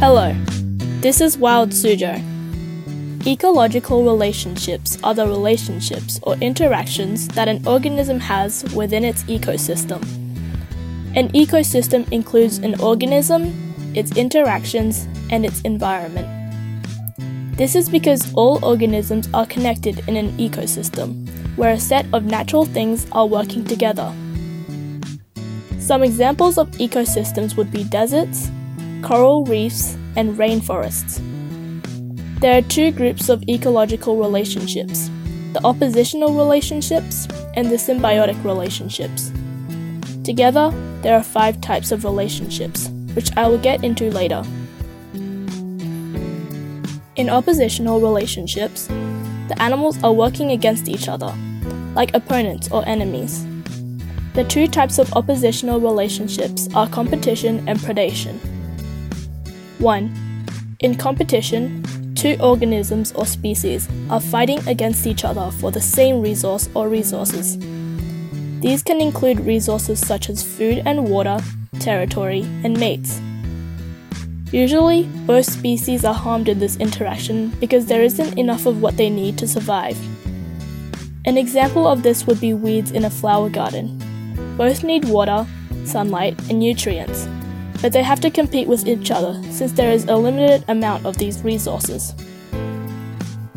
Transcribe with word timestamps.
Hello, 0.00 0.34
this 1.02 1.20
is 1.20 1.36
Wild 1.36 1.72
Suzhou. 1.72 2.16
Ecological 3.26 4.02
relationships 4.02 4.96
are 5.04 5.12
the 5.12 5.26
relationships 5.26 6.18
or 6.22 6.36
interactions 6.36 7.28
that 7.28 7.48
an 7.48 7.62
organism 7.68 8.18
has 8.18 8.64
within 8.74 9.04
its 9.04 9.24
ecosystem. 9.24 10.00
An 11.14 11.28
ecosystem 11.32 12.10
includes 12.10 12.56
an 12.60 12.80
organism, 12.80 13.52
its 13.94 14.16
interactions, 14.16 15.06
and 15.30 15.44
its 15.44 15.60
environment. 15.60 16.26
This 17.58 17.74
is 17.74 17.90
because 17.90 18.32
all 18.32 18.58
organisms 18.64 19.28
are 19.34 19.44
connected 19.44 20.08
in 20.08 20.16
an 20.16 20.34
ecosystem, 20.38 21.28
where 21.58 21.74
a 21.74 21.78
set 21.78 22.06
of 22.14 22.24
natural 22.24 22.64
things 22.64 23.06
are 23.12 23.26
working 23.26 23.64
together. 23.64 24.10
Some 25.78 26.02
examples 26.02 26.56
of 26.56 26.70
ecosystems 26.70 27.54
would 27.58 27.70
be 27.70 27.84
deserts, 27.84 28.50
coral 29.02 29.44
reefs, 29.44 29.96
and 30.16 30.36
rainforests. 30.36 31.20
There 32.40 32.56
are 32.56 32.62
two 32.62 32.90
groups 32.90 33.28
of 33.28 33.42
ecological 33.48 34.16
relationships 34.16 35.10
the 35.52 35.64
oppositional 35.64 36.32
relationships 36.34 37.26
and 37.54 37.70
the 37.70 37.76
symbiotic 37.76 38.42
relationships. 38.44 39.32
Together, 40.22 40.70
there 41.02 41.16
are 41.16 41.22
five 41.24 41.60
types 41.60 41.90
of 41.90 42.04
relationships, 42.04 42.88
which 43.14 43.36
I 43.36 43.48
will 43.48 43.58
get 43.58 43.82
into 43.82 44.10
later. 44.10 44.44
In 47.16 47.28
oppositional 47.28 48.00
relationships, 48.00 48.86
the 49.48 49.56
animals 49.58 50.02
are 50.04 50.12
working 50.12 50.52
against 50.52 50.88
each 50.88 51.08
other, 51.08 51.34
like 51.94 52.14
opponents 52.14 52.70
or 52.70 52.86
enemies. 52.86 53.44
The 54.34 54.44
two 54.44 54.68
types 54.68 54.98
of 54.98 55.12
oppositional 55.14 55.80
relationships 55.80 56.68
are 56.74 56.88
competition 56.88 57.68
and 57.68 57.78
predation. 57.80 58.38
1. 59.80 60.46
In 60.80 60.94
competition, 60.94 61.82
two 62.14 62.36
organisms 62.40 63.12
or 63.12 63.24
species 63.24 63.88
are 64.10 64.20
fighting 64.20 64.66
against 64.68 65.06
each 65.06 65.24
other 65.24 65.50
for 65.52 65.70
the 65.70 65.80
same 65.80 66.20
resource 66.20 66.68
or 66.74 66.88
resources. 66.88 67.58
These 68.60 68.82
can 68.82 69.00
include 69.00 69.40
resources 69.40 69.98
such 69.98 70.28
as 70.28 70.42
food 70.42 70.82
and 70.84 71.08
water, 71.08 71.40
territory, 71.78 72.42
and 72.62 72.78
mates. 72.78 73.20
Usually, 74.52 75.04
both 75.26 75.50
species 75.50 76.04
are 76.04 76.12
harmed 76.12 76.48
in 76.48 76.58
this 76.58 76.76
interaction 76.76 77.48
because 77.60 77.86
there 77.86 78.02
isn't 78.02 78.38
enough 78.38 78.66
of 78.66 78.82
what 78.82 78.98
they 78.98 79.08
need 79.08 79.38
to 79.38 79.48
survive. 79.48 79.98
An 81.24 81.38
example 81.38 81.86
of 81.86 82.02
this 82.02 82.26
would 82.26 82.40
be 82.40 82.52
weeds 82.52 82.90
in 82.90 83.04
a 83.04 83.10
flower 83.10 83.48
garden. 83.48 83.96
Both 84.58 84.84
need 84.84 85.06
water, 85.06 85.46
sunlight, 85.84 86.38
and 86.50 86.58
nutrients, 86.58 87.26
but 87.80 87.92
they 87.92 88.02
have 88.02 88.20
to 88.20 88.30
compete 88.30 88.68
with 88.68 88.86
each 88.86 89.10
other 89.10 89.40
since 89.50 89.72
there 89.72 89.92
is 89.92 90.04
a 90.04 90.16
limited 90.16 90.64
amount 90.68 91.04
of 91.06 91.16
these 91.16 91.42
resources. 91.42 92.14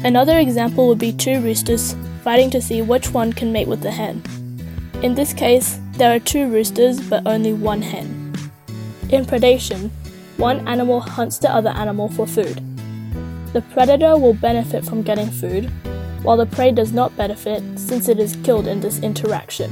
Another 0.03 0.39
example 0.39 0.87
would 0.87 0.99
be 0.99 1.13
two 1.13 1.39
roosters 1.41 1.95
fighting 2.23 2.49
to 2.49 2.61
see 2.61 2.81
which 2.81 3.11
one 3.11 3.31
can 3.33 3.51
mate 3.51 3.67
with 3.67 3.81
the 3.81 3.91
hen. 3.91 4.21
In 5.01 5.15
this 5.15 5.33
case, 5.33 5.79
there 5.93 6.13
are 6.15 6.19
two 6.19 6.49
roosters 6.49 6.99
but 7.09 7.25
only 7.25 7.53
one 7.53 7.81
hen. 7.81 8.33
In 9.09 9.25
predation, 9.25 9.91
one 10.37 10.67
animal 10.67 10.99
hunts 10.99 11.37
the 11.37 11.53
other 11.53 11.69
animal 11.69 12.09
for 12.09 12.25
food. 12.25 12.61
The 13.53 13.61
predator 13.61 14.17
will 14.17 14.33
benefit 14.33 14.83
from 14.83 15.03
getting 15.03 15.29
food, 15.29 15.71
while 16.23 16.37
the 16.37 16.45
prey 16.45 16.71
does 16.71 16.91
not 16.91 17.15
benefit 17.15 17.61
since 17.77 18.09
it 18.09 18.19
is 18.19 18.37
killed 18.43 18.67
in 18.67 18.79
this 18.79 18.99
interaction. 18.99 19.71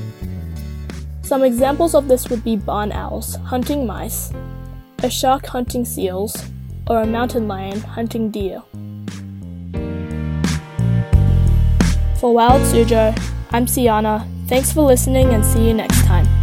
Some 1.31 1.45
examples 1.45 1.95
of 1.95 2.09
this 2.09 2.27
would 2.27 2.43
be 2.43 2.57
barn 2.57 2.91
owls 2.91 3.35
hunting 3.35 3.87
mice, 3.87 4.33
a 5.01 5.09
shark 5.09 5.45
hunting 5.45 5.85
seals, 5.85 6.35
or 6.88 7.03
a 7.03 7.05
mountain 7.05 7.47
lion 7.47 7.79
hunting 7.79 8.29
deer. 8.31 8.61
For 12.19 12.33
Wild 12.33 12.61
Suzhou, 12.63 13.17
I'm 13.51 13.66
Siana. 13.66 14.28
Thanks 14.50 14.73
for 14.73 14.81
listening 14.81 15.33
and 15.33 15.45
see 15.45 15.66
you 15.66 15.73
next 15.73 16.03
time. 16.03 16.41